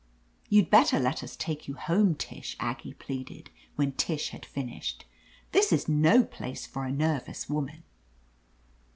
[0.49, 5.05] "You'd better let us take you home, Tish," Aggie pleaded, when Tish had finished.
[5.51, 7.83] "This is no place for a nervous woman."